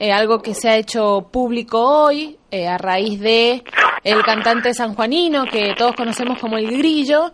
Eh, 0.00 0.12
algo 0.12 0.40
que 0.40 0.54
se 0.54 0.68
ha 0.68 0.76
hecho 0.76 1.28
público 1.32 1.80
hoy 1.80 2.38
eh, 2.52 2.68
a 2.68 2.78
raíz 2.78 3.18
de 3.18 3.64
el 4.04 4.22
cantante 4.22 4.72
sanjuanino 4.72 5.44
que 5.46 5.74
todos 5.76 5.96
conocemos 5.96 6.38
como 6.38 6.56
el 6.56 6.70
Grillo, 6.70 7.32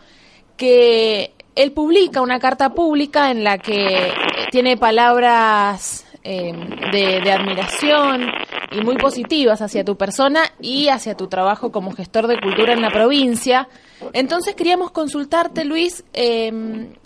que 0.56 1.34
él 1.54 1.72
publica 1.72 2.22
una 2.22 2.38
carta 2.38 2.70
pública 2.70 3.30
en 3.30 3.44
la 3.44 3.58
que 3.58 4.10
tiene 4.50 4.78
palabras 4.78 6.06
eh, 6.22 6.54
de, 6.90 7.30
admiración 7.30 8.30
y 8.72 8.80
muy 8.80 8.96
positivas 8.96 9.60
hacia 9.60 9.84
tu 9.84 9.96
persona 9.98 10.44
y 10.58 10.88
hacia 10.88 11.18
tu 11.18 11.26
trabajo 11.26 11.70
como 11.70 11.92
gestor 11.92 12.28
de 12.28 12.40
cultura 12.40 12.72
en 12.72 12.80
la 12.80 12.90
provincia. 12.90 13.68
Entonces 14.14 14.54
queríamos 14.54 14.90
consultarte, 14.90 15.66
Luis, 15.66 16.02
en 16.14 16.96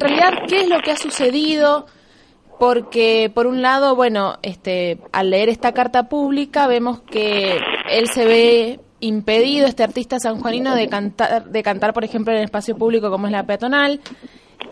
realidad, 0.00 0.30
¿qué 0.48 0.62
es 0.62 0.68
lo 0.68 0.80
que 0.80 0.90
ha 0.90 0.96
sucedido? 0.96 1.84
Porque, 2.62 3.28
por 3.34 3.48
un 3.48 3.60
lado, 3.60 3.96
bueno, 3.96 4.38
este, 4.40 4.98
al 5.10 5.30
leer 5.30 5.48
esta 5.48 5.72
carta 5.72 6.08
pública 6.08 6.68
vemos 6.68 7.00
que 7.00 7.58
él 7.90 8.06
se 8.06 8.24
ve 8.24 8.78
impedido, 9.00 9.66
este 9.66 9.82
artista 9.82 10.20
sanjuanino, 10.20 10.76
de 10.76 10.88
cantar, 10.88 11.46
de 11.46 11.62
cantar, 11.64 11.92
por 11.92 12.04
ejemplo, 12.04 12.32
en 12.32 12.38
el 12.38 12.44
espacio 12.44 12.76
público 12.76 13.10
como 13.10 13.26
es 13.26 13.32
la 13.32 13.44
peatonal. 13.46 14.00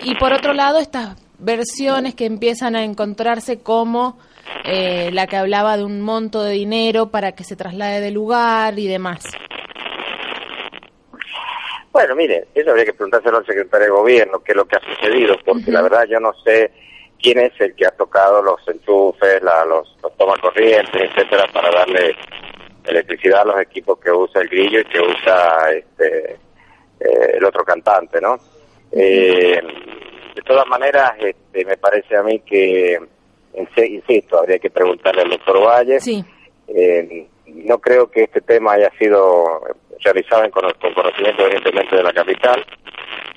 Y 0.05 0.15
por 0.15 0.33
otro 0.33 0.53
lado, 0.53 0.79
estas 0.79 1.21
versiones 1.41 2.15
que 2.15 2.27
empiezan 2.27 2.77
a 2.77 2.85
encontrarse 2.85 3.59
como 3.59 4.21
eh, 4.65 5.11
la 5.13 5.27
que 5.27 5.37
hablaba 5.37 5.77
de 5.77 5.83
un 5.83 6.01
monto 6.01 6.45
de 6.45 6.53
dinero 6.53 7.11
para 7.11 7.33
que 7.33 7.43
se 7.43 7.57
traslade 7.57 8.01
de 8.01 8.13
lugar 8.13 8.79
y 8.79 8.87
demás. 8.87 9.25
Bueno, 11.91 12.15
mire, 12.15 12.47
eso 12.55 12.71
habría 12.71 12.85
que 12.85 12.93
preguntárselo 12.93 13.39
al 13.39 13.47
secretario 13.47 13.87
de 13.87 13.93
gobierno, 13.93 14.39
qué 14.45 14.53
es 14.53 14.57
lo 14.57 14.65
que 14.65 14.77
ha 14.77 14.81
sucedido, 14.81 15.35
porque 15.45 15.73
la 15.73 15.83
verdad 15.83 16.05
yo 16.09 16.21
no 16.21 16.33
sé 16.45 16.71
quién 17.23 17.39
es 17.39 17.53
el 17.61 17.75
que 17.75 17.87
ha 17.87 17.91
tocado 17.91 18.43
los 18.43 18.67
enchufes, 18.69 19.43
la, 19.43 19.65
los, 19.65 19.97
los 20.03 20.17
tomacorrientes, 20.17 21.11
etcétera, 21.11 21.47
para 21.53 21.71
darle 21.71 22.15
electricidad 22.85 23.43
a 23.43 23.45
los 23.45 23.61
equipos 23.61 23.99
que 23.99 24.11
usa 24.11 24.43
el 24.43 24.49
grillo 24.49 24.81
y 24.81 24.85
que 24.85 25.01
usa 25.01 25.73
este 25.73 26.39
eh, 27.01 27.37
el 27.37 27.45
otro 27.45 27.65
cantante, 27.65 28.21
¿no? 28.21 28.39
Eh, 28.93 29.61
de 30.35 30.43
todas 30.43 30.67
maneras, 30.67 31.13
este, 31.19 31.65
me 31.65 31.77
parece 31.77 32.17
a 32.17 32.23
mí 32.23 32.41
que, 32.41 32.99
insisto, 33.77 34.39
habría 34.39 34.59
que 34.59 34.71
preguntarle 34.71 35.23
al 35.23 35.31
doctor 35.31 35.65
Valle. 35.65 36.01
Sí. 36.01 36.25
Eh, 36.69 37.27
no 37.47 37.79
creo 37.79 38.11
que 38.11 38.25
este 38.25 38.41
tema 38.43 38.73
haya 38.75 38.91
sido 38.99 39.61
realizado 40.01 40.45
en 40.45 40.51
con, 40.51 40.71
con 40.75 40.95
conocimiento 40.95 41.45
evidentemente 41.45 41.97
de 41.97 42.03
la 42.03 42.13
capital, 42.13 42.65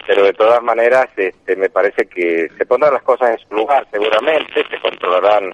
pero 0.06 0.24
de 0.24 0.34
todas 0.34 0.62
maneras 0.62 1.08
este, 1.16 1.56
me 1.56 1.70
parece 1.70 2.06
que 2.06 2.50
se 2.58 2.66
pondrán 2.66 2.94
las 2.94 3.04
cosas 3.04 3.32
en 3.32 3.48
su 3.48 3.56
lugar 3.56 3.88
seguramente, 3.92 4.66
se 4.70 4.80
controlarán 4.82 5.54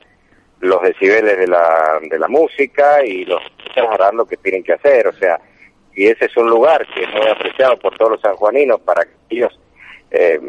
los 0.60 0.82
decibeles 0.82 1.38
de 1.38 1.48
la, 1.48 2.00
de 2.02 2.20
la 2.20 2.28
música 2.28 3.04
y 3.06 3.26
los 3.26 3.42
harán 3.76 4.18
lo 4.18 4.26
que 4.26 4.38
tienen 4.38 4.64
que 4.64 4.74
hacer, 4.74 5.08
o 5.08 5.14
sea, 5.14 5.40
y 5.94 6.08
ese 6.08 6.26
es 6.26 6.38
un 6.38 6.50
lugar 6.50 6.86
que 6.94 7.04
es 7.04 7.10
muy 7.10 7.28
apreciado 7.28 7.78
por 7.80 7.98
todos 7.98 8.12
los 8.12 8.22
sanjuaninos 8.22 8.80
para 8.82 9.06
que 9.06 9.12
ellos 9.30 9.58
eh, 10.12 10.40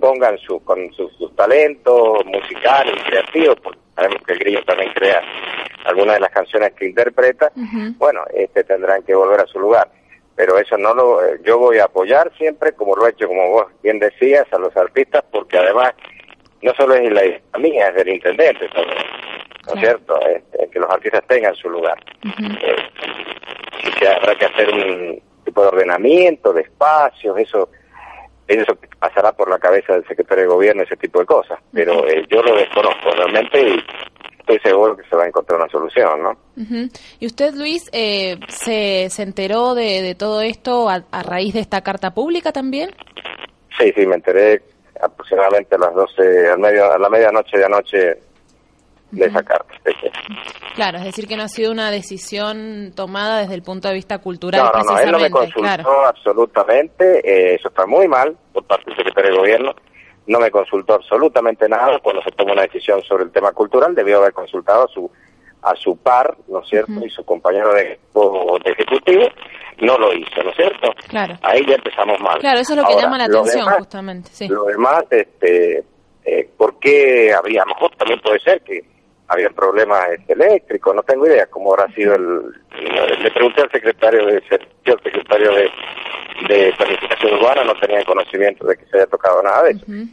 pongan 0.00 0.36
su, 0.38 0.62
con 0.64 0.92
sus, 0.92 1.12
sus 1.16 1.34
talentos 1.36 2.24
musicales 2.26 2.94
y 2.96 3.10
creativos, 3.10 3.60
porque 3.60 3.78
sabemos 3.94 4.22
que 4.26 4.32
el 4.32 4.38
grillo 4.38 4.64
también 4.64 4.92
crea 4.92 5.22
algunas 5.84 6.14
de 6.14 6.20
las 6.20 6.30
canciones 6.30 6.72
que 6.72 6.86
interpreta, 6.86 7.52
bueno, 7.98 8.24
este 8.34 8.64
tendrán 8.64 9.02
que 9.02 9.14
volver 9.14 9.40
a 9.40 9.46
su 9.46 9.60
lugar. 9.60 9.88
Pero 10.36 10.58
eso 10.58 10.76
no 10.76 10.94
lo, 10.94 11.24
eh, 11.24 11.40
yo 11.44 11.58
voy 11.58 11.78
a 11.78 11.84
apoyar 11.84 12.32
siempre, 12.36 12.72
como 12.72 12.96
lo 12.96 13.06
he 13.06 13.10
hecho, 13.10 13.28
como 13.28 13.48
vos 13.50 13.66
bien 13.82 13.98
decías, 13.98 14.46
a 14.52 14.58
los 14.58 14.76
artistas, 14.76 15.24
porque 15.30 15.58
además 15.58 15.94
no 16.62 16.74
solo 16.74 16.94
es 16.94 17.12
la 17.12 17.24
idea 17.24 17.40
mía, 17.58 17.88
es 17.88 17.94
del 17.94 18.08
intendente, 18.08 18.68
¿no 19.66 19.74
es 19.74 19.80
cierto? 19.80 20.20
Este, 20.26 20.68
que 20.70 20.78
los 20.80 20.90
artistas 20.90 21.22
tengan 21.28 21.54
su 21.54 21.68
lugar. 21.68 21.98
Eh, 22.22 22.76
si 23.82 23.92
se 23.92 24.08
habrá 24.08 24.34
que 24.34 24.46
hacer 24.46 24.68
un 24.70 25.22
tipo 25.44 25.62
de 25.62 25.68
ordenamiento, 25.68 26.52
de 26.52 26.62
espacios, 26.62 27.38
eso 27.38 27.68
eso 28.46 28.76
pasará 28.98 29.32
por 29.32 29.48
la 29.48 29.58
cabeza 29.58 29.94
del 29.94 30.06
secretario 30.06 30.44
de 30.44 30.48
gobierno, 30.48 30.82
ese 30.82 30.96
tipo 30.96 31.20
de 31.20 31.26
cosas. 31.26 31.58
Pero 31.72 32.06
eh, 32.06 32.26
yo 32.28 32.42
lo 32.42 32.56
desconozco 32.56 33.10
realmente 33.10 33.60
y 33.60 33.84
estoy 34.46 34.58
seguro 34.60 34.96
que 34.96 35.08
se 35.08 35.16
va 35.16 35.24
a 35.24 35.28
encontrar 35.28 35.58
una 35.58 35.70
solución, 35.70 36.22
¿no? 36.22 36.36
¿Y 37.18 37.26
usted, 37.26 37.54
Luis, 37.54 37.88
eh, 37.92 38.38
se, 38.48 39.08
se 39.08 39.22
enteró 39.22 39.74
de, 39.74 40.02
de 40.02 40.14
todo 40.14 40.42
esto 40.42 40.90
a, 40.90 41.02
a, 41.10 41.22
raíz 41.22 41.54
de 41.54 41.60
esta 41.60 41.80
carta 41.80 42.12
pública 42.12 42.52
también? 42.52 42.90
Sí, 43.78 43.90
sí, 43.96 44.06
me 44.06 44.16
enteré 44.16 44.62
aproximadamente 45.00 45.74
a 45.74 45.78
las 45.78 45.94
12, 45.94 46.50
a, 46.50 46.56
medio, 46.56 46.92
a 46.92 46.98
la 46.98 47.08
medianoche 47.08 47.58
de 47.58 47.64
anoche 47.64 47.98
de 49.10 49.26
esa 49.26 49.42
carta. 49.42 49.74
Claro, 50.74 50.98
es 50.98 51.04
decir, 51.04 51.26
que 51.26 51.36
no 51.36 51.44
ha 51.44 51.48
sido 51.48 51.72
una 51.72 51.90
decisión 51.90 52.92
tomada 52.94 53.40
desde 53.40 53.54
el 53.54 53.62
punto 53.62 53.88
de 53.88 53.94
vista 53.94 54.18
cultural. 54.18 54.60
No, 54.74 54.82
no, 54.82 54.92
no, 54.92 54.98
él 54.98 55.10
no 55.10 55.18
me 55.20 55.30
consultó 55.30 55.60
claro. 55.60 56.06
absolutamente, 56.06 57.20
eh, 57.24 57.54
eso 57.54 57.68
está 57.68 57.86
muy 57.86 58.08
mal 58.08 58.36
por 58.52 58.64
parte 58.64 58.84
del 58.86 58.96
secretario 58.96 59.30
de 59.30 59.38
gobierno, 59.38 59.74
no 60.26 60.40
me 60.40 60.50
consultó 60.50 60.94
absolutamente 60.94 61.68
nada 61.68 61.98
cuando 62.00 62.22
se 62.22 62.30
toma 62.32 62.52
una 62.52 62.62
decisión 62.62 63.02
sobre 63.02 63.24
el 63.24 63.30
tema 63.30 63.52
cultural, 63.52 63.94
debió 63.94 64.18
haber 64.18 64.32
consultado 64.32 64.84
a 64.84 64.88
su 64.88 65.10
a 65.64 65.74
su 65.76 65.96
par, 65.96 66.36
¿no 66.48 66.60
es 66.60 66.68
cierto?, 66.68 66.92
uh 66.92 66.96
-huh. 66.96 67.06
y 67.06 67.10
su 67.10 67.24
compañero 67.24 67.72
de, 67.72 67.98
de 68.64 68.70
ejecutivo, 68.70 69.26
no 69.80 69.96
lo 69.96 70.12
hizo, 70.12 70.42
¿no 70.42 70.50
es 70.50 70.56
cierto? 70.56 70.92
Claro. 71.08 71.38
Ahí 71.42 71.64
ya 71.66 71.76
empezamos 71.76 72.20
mal. 72.20 72.38
Claro, 72.38 72.60
eso 72.60 72.74
es 72.74 72.80
lo 72.80 72.84
que 72.84 72.92
Ahora, 72.92 73.04
llama 73.04 73.18
la 73.18 73.24
atención, 73.24 73.64
demás, 73.64 73.78
justamente, 73.78 74.28
sí. 74.30 74.46
Lo 74.48 74.64
demás, 74.64 75.04
este, 75.08 75.82
eh, 76.24 76.48
¿por 76.58 76.78
qué 76.78 77.32
habría, 77.32 77.62
a 77.62 77.64
lo 77.66 77.74
mejor 77.74 77.96
también 77.96 78.20
puede 78.20 78.40
ser 78.40 78.60
que 78.60 78.84
había 79.28 79.48
problemas 79.50 80.06
este, 80.10 80.34
eléctricos, 80.34 80.94
no 80.94 81.02
tengo 81.02 81.26
idea 81.26 81.46
cómo 81.46 81.72
habrá 81.72 81.90
sido 81.94 82.14
el, 82.14 82.40
el 82.76 83.22
le 83.22 83.30
pregunté 83.30 83.62
al 83.62 83.70
secretario 83.70 84.26
de 84.26 84.42
al 84.86 85.02
secretario 85.02 85.54
de, 85.54 85.70
de 86.48 86.72
planificación 86.76 87.34
urbana, 87.34 87.64
no 87.64 87.74
tenía 87.74 88.04
conocimiento 88.04 88.66
de 88.66 88.76
que 88.76 88.86
se 88.86 88.96
haya 88.96 89.06
tocado 89.06 89.42
nada 89.42 89.62
de 89.64 89.70
eso. 89.72 89.84
Uh 89.88 89.92
-huh. 89.92 90.08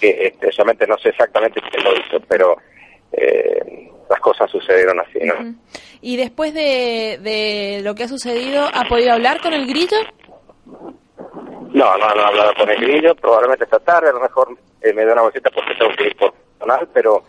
Que 0.00 0.26
este, 0.26 0.52
solamente 0.52 0.86
no 0.86 0.98
sé 0.98 1.08
exactamente 1.10 1.60
quién 1.70 1.84
lo 1.84 1.92
hizo, 1.92 2.20
pero 2.28 2.56
eh, 3.12 3.90
las 4.10 4.20
cosas 4.20 4.50
sucedieron 4.50 5.00
así, 5.00 5.18
¿no? 5.20 5.34
Uh 5.34 5.38
-huh. 5.38 5.54
Y 6.02 6.16
después 6.16 6.52
de, 6.54 7.18
de 7.22 7.80
lo 7.82 7.94
que 7.94 8.04
ha 8.04 8.08
sucedido, 8.08 8.66
¿ha 8.72 8.84
podido 8.88 9.12
hablar 9.12 9.40
con 9.40 9.52
el 9.54 9.66
grillo? 9.66 9.96
No, 10.66 11.96
no, 11.98 12.08
no 12.14 12.20
he 12.20 12.24
hablado 12.24 12.54
con 12.54 12.70
el 12.70 12.80
grillo, 12.80 13.14
probablemente 13.14 13.64
esta 13.64 13.78
tarde, 13.80 14.10
a 14.10 14.12
lo 14.12 14.20
mejor 14.20 14.56
eh, 14.82 14.92
me 14.92 15.04
da 15.04 15.12
una 15.12 15.22
bolsita 15.22 15.50
porque 15.50 15.74
tengo 15.74 15.94
que 15.96 16.06
ir 16.06 16.16
por 16.16 16.32
personal, 16.32 16.88
pero 16.92 17.24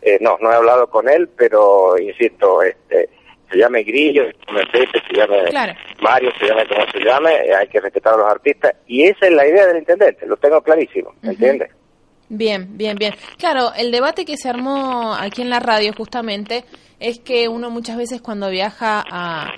eh, 0.00 0.18
no, 0.20 0.38
no 0.40 0.50
he 0.50 0.54
hablado 0.54 0.86
con 0.88 1.08
él, 1.08 1.28
pero 1.36 1.98
insisto, 1.98 2.62
este, 2.62 3.08
se 3.52 3.58
llame 3.58 3.82
Grillo, 3.82 4.24
se 4.24 4.46
llame 4.46 4.66
Pepe, 4.72 5.02
se 5.08 5.16
llame 5.16 5.44
claro. 5.50 5.74
Mario, 6.00 6.30
se 6.40 6.46
llame 6.46 6.66
como 6.66 6.84
se 6.90 6.98
llame, 7.04 7.34
eh, 7.34 7.54
hay 7.54 7.68
que 7.68 7.80
respetar 7.80 8.14
a 8.14 8.16
los 8.16 8.26
artistas, 8.26 8.74
y 8.86 9.04
esa 9.04 9.26
es 9.26 9.32
la 9.32 9.46
idea 9.46 9.66
del 9.66 9.78
intendente, 9.78 10.26
lo 10.26 10.36
tengo 10.36 10.60
clarísimo, 10.62 11.14
¿me 11.20 11.28
uh 11.28 11.32
-huh. 11.32 11.34
entiendes? 11.34 11.70
Bien, 12.28 12.78
bien, 12.78 12.96
bien. 12.96 13.14
Claro, 13.36 13.72
el 13.76 13.90
debate 13.92 14.24
que 14.24 14.38
se 14.38 14.48
armó 14.48 15.14
aquí 15.14 15.42
en 15.42 15.50
la 15.50 15.60
radio 15.60 15.92
justamente 15.92 16.64
es 16.98 17.18
que 17.18 17.46
uno 17.48 17.68
muchas 17.68 17.98
veces 17.98 18.22
cuando 18.22 18.48
viaja 18.48 19.04
a, 19.10 19.52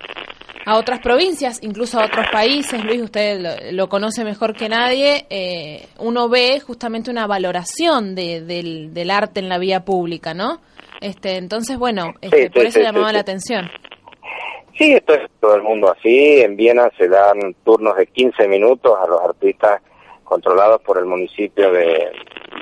a 0.65 0.77
otras 0.77 0.99
provincias, 0.99 1.59
incluso 1.61 1.99
a 1.99 2.05
otros 2.05 2.25
países, 2.31 2.83
Luis, 2.83 3.01
usted 3.01 3.39
lo, 3.39 3.71
lo 3.71 3.87
conoce 3.87 4.25
mejor 4.25 4.55
que 4.55 4.67
nadie, 4.67 5.25
eh, 5.29 5.87
uno 5.99 6.27
ve 6.27 6.59
justamente 6.59 7.09
una 7.09 7.27
valoración 7.27 8.15
de, 8.15 8.41
del, 8.41 8.93
del, 8.93 9.11
arte 9.11 9.39
en 9.39 9.47
la 9.47 9.59
vía 9.59 9.85
pública, 9.85 10.33
¿no? 10.33 10.59
Este, 11.01 11.37
entonces, 11.37 11.77
bueno, 11.77 12.13
este, 12.21 12.43
sí, 12.43 12.49
por 12.49 12.61
sí, 12.61 12.67
eso 12.67 12.79
sí, 12.79 12.85
llamaba 12.85 13.13
la 13.13 13.19
atención. 13.19 13.69
Sí, 14.77 14.93
esto 14.93 15.13
es 15.13 15.29
todo 15.39 15.55
el 15.55 15.63
mundo 15.63 15.91
así. 15.91 16.41
En 16.41 16.55
Viena 16.55 16.89
se 16.97 17.07
dan 17.07 17.55
turnos 17.63 17.95
de 17.95 18.07
15 18.07 18.47
minutos 18.47 18.97
a 19.01 19.07
los 19.07 19.21
artistas 19.21 19.81
controlados 20.23 20.81
por 20.81 20.97
el 20.97 21.05
municipio 21.05 21.71
de, 21.71 22.11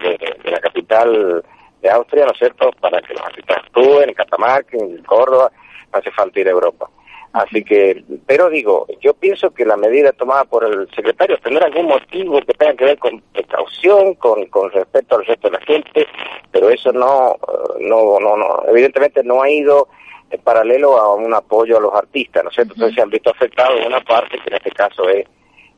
de, 0.03 0.35
de 0.44 0.51
la 0.51 0.59
capital 0.59 1.44
de 1.81 1.89
Austria, 1.89 2.25
¿no 2.25 2.31
es 2.31 2.38
cierto?, 2.38 2.71
para 2.80 3.01
que 3.01 3.13
los 3.13 3.24
artistas 3.24 3.57
actúen 3.57 4.09
en 4.09 4.15
Catamarca, 4.15 4.77
en 4.77 5.03
Córdoba, 5.03 5.51
no 5.91 6.00
hace 6.00 6.12
falta 6.12 6.39
ir 6.39 6.47
a 6.47 6.51
Europa. 6.51 6.89
Así 7.33 7.63
que, 7.63 8.03
pero 8.27 8.47
digo, 8.51 8.85
yo 9.01 9.15
pienso 9.15 9.50
que 9.50 9.65
la 9.65 9.75
medida 9.75 10.12
tomada 10.12 10.45
por 10.45 10.63
el 10.65 10.88
secretario 10.95 11.35
tendrá 11.39 11.65
algún 11.65 11.88
motivo 11.88 12.39
que 12.41 12.53
tenga 12.53 12.75
que 12.75 12.85
ver 12.85 13.00
con 13.00 13.19
precaución, 13.33 14.13
con, 14.15 14.45
con 14.45 14.69
respeto 14.69 15.15
al 15.15 15.25
resto 15.25 15.50
de 15.50 15.57
la 15.57 15.65
gente, 15.65 16.07
pero 16.51 16.69
eso 16.69 16.91
no, 16.91 17.35
no, 17.80 18.19
no, 18.19 18.38
no, 18.38 18.63
evidentemente 18.68 19.24
no 19.24 19.41
ha 19.41 19.50
ido 19.50 19.88
en 20.30 20.41
paralelo 20.41 20.95
a 21.00 21.15
un 21.15 21.33
apoyo 21.33 21.77
a 21.77 21.81
los 21.81 21.94
artistas, 21.95 22.44
¿no 22.44 22.51
es 22.51 22.56
cierto? 22.56 22.74
Entonces 22.75 22.95
se 22.95 23.01
han 23.01 23.09
visto 23.09 23.31
afectados 23.31 23.83
una 23.83 24.01
parte, 24.01 24.38
que 24.38 24.50
en 24.50 24.56
este 24.56 24.71
caso 24.71 25.09
es 25.09 25.25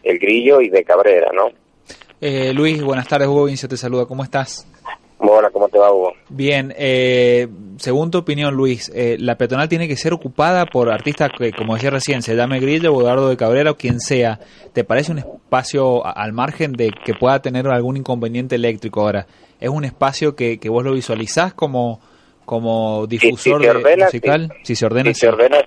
el 0.04 0.20
Grillo 0.20 0.60
y 0.60 0.68
de 0.68 0.84
Cabrera, 0.84 1.32
¿no? 1.34 1.52
Eh, 2.20 2.52
Luis, 2.54 2.84
buenas 2.84 3.08
tardes, 3.08 3.30
Hugo 3.30 3.46
Vincio 3.46 3.70
te 3.70 3.78
saluda, 3.78 4.06
¿cómo 4.06 4.24
estás? 4.24 4.68
Hola, 5.20 5.50
¿cómo 5.52 5.55
te 5.76 5.80
va, 5.80 5.92
Hugo? 5.92 6.14
Bien, 6.30 6.74
eh, 6.78 7.48
según 7.78 8.10
tu 8.10 8.20
opinión, 8.20 8.56
Luis, 8.56 8.90
eh, 8.96 9.18
¿la 9.20 9.36
peatonal 9.36 9.68
tiene 9.68 9.90
que 9.90 9.98
ser 9.98 10.14
ocupada 10.14 10.66
por 10.66 10.90
artistas 10.90 11.32
que, 11.38 11.52
como 11.52 11.74
decía 11.74 11.90
recién, 11.90 12.22
se 12.22 12.34
llame 12.34 12.62
Grillo 12.62 12.94
o 12.94 13.02
Eduardo 13.02 13.28
de 13.28 13.36
Cabrera 13.36 13.72
o 13.72 13.76
quien 13.76 14.00
sea? 14.00 14.40
¿Te 14.72 14.86
parece 14.86 15.12
un 15.12 15.20
espacio 15.20 16.06
al 16.06 16.32
margen 16.32 16.74
de 16.74 16.92
que 17.04 17.14
pueda 17.14 17.42
tener 17.42 17.68
algún 17.68 17.98
inconveniente 17.98 18.56
eléctrico 18.56 19.02
ahora? 19.02 19.28
¿Es 19.60 19.70
un 19.70 19.84
espacio 19.84 20.34
que, 20.34 20.60
que 20.60 20.70
vos 20.70 20.84
lo 20.86 20.94
visualizás 20.94 21.54
como, 21.54 22.00
como 22.46 23.06
difusor 23.06 23.62
si, 23.62 23.68
de 23.68 23.98
musical? 23.98 24.54
Si, 24.64 24.76
se 24.76 24.86
ordena, 24.86 25.14
si 25.14 25.20
se 25.20 25.28
ordena, 25.28 25.58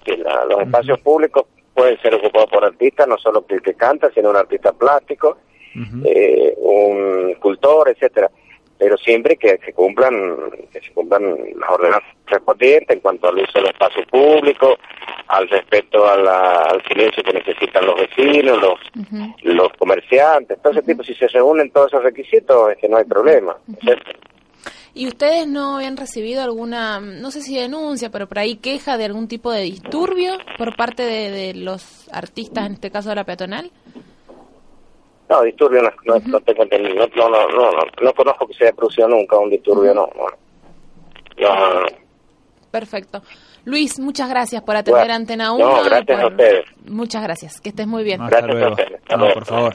los 0.49 0.62
espacios 0.62 1.00
públicos 1.00 1.44
pueden 1.75 2.00
ser 2.00 2.14
ocupados 2.14 2.49
por 2.50 2.64
artistas, 2.64 3.06
no 3.06 3.19
solo 3.19 3.44
el 3.46 3.60
que 3.60 3.75
canta, 3.75 4.10
sino 4.14 4.31
un 4.31 4.37
artista 4.37 4.72
plástico, 4.72 5.37
eh, 6.05 6.55
un 6.56 7.34
cultor, 7.40 7.90
etcétera 7.90 8.31
pero 8.79 8.97
siempre 8.97 9.37
que 9.37 9.59
se 9.65 9.73
cumplan 9.73 10.13
que 10.73 10.81
se 10.81 10.93
cumplan 10.93 11.23
las 11.57 11.71
ordenanzas 11.71 12.15
correspondientes 12.25 12.97
en 12.97 13.01
cuanto 13.01 13.29
al 13.29 13.39
uso 13.39 13.53
del 13.55 13.67
espacio 13.67 14.05
público, 14.07 14.79
al 15.27 15.49
respeto 15.49 16.09
al 16.09 16.83
silencio 16.87 17.23
que 17.23 17.33
necesitan 17.33 17.87
los 17.87 17.97
vecinos, 17.97 18.59
los 18.61 18.79
los 19.43 19.73
comerciantes, 19.79 20.61
todo 20.63 20.73
ese 20.73 20.83
tipo. 20.83 21.03
Si 21.03 21.15
se 21.15 21.29
reúnen 21.29 21.71
todos 21.71 21.89
esos 21.89 22.03
requisitos, 22.05 22.73
es 22.73 22.79
que 22.79 22.89
no 22.89 22.99
hay 22.99 23.05
problema. 23.05 23.57
¿Y 24.95 25.07
ustedes 25.07 25.47
no 25.47 25.77
habían 25.77 25.97
recibido 25.97 26.43
alguna, 26.43 26.99
no 26.99 27.31
sé 27.31 27.43
si 27.43 27.57
denuncia, 27.57 28.11
pero 28.11 28.27
por 28.27 28.41
ahí 28.41 28.57
queja 28.57 28.97
de 28.97 29.05
algún 29.05 29.29
tipo 29.29 29.53
de 29.53 29.63
disturbio 29.63 30.33
por 30.57 30.77
parte 30.77 31.05
de, 31.05 31.31
de 31.31 31.55
los 31.55 32.09
artistas, 32.13 32.67
en 32.67 32.73
este 32.73 32.91
caso 32.91 33.11
de 33.11 33.15
la 33.15 33.25
peatonal? 33.25 33.71
No, 35.29 35.43
disturbio 35.43 35.83
no, 35.83 35.91
no, 36.05 36.41
tengo 36.41 36.63
entendido. 36.63 37.07
No, 37.17 37.29
no, 37.29 37.49
no, 37.49 37.73
no, 37.73 37.83
no, 38.03 38.13
conozco 38.15 38.47
que 38.47 38.55
se 38.55 38.65
haya 38.65 38.73
producido 38.75 39.09
nunca 39.09 39.37
un 39.37 39.51
disturbio, 39.51 39.95
no. 39.95 40.09
no, 40.17 41.87
Perfecto. 42.71 43.23
Luis, 43.65 43.99
muchas 43.99 44.29
gracias 44.31 44.63
por 44.63 44.77
atender 44.77 45.11
Antena 45.11 45.53
1. 45.53 45.65
No, 45.65 45.85
gracias 45.85 46.21
a 46.21 46.27
ustedes. 46.27 46.65
Muchas 46.87 47.23
gracias. 47.23 47.61
Que 47.61 47.69
estés 47.71 47.87
muy 47.87 48.05
bien. 48.05 48.21
gracias 48.27 48.63
a 48.63 48.69
ustedes. 48.71 49.01
No, 49.11 49.35
por 49.35 49.45
favor. 49.45 49.75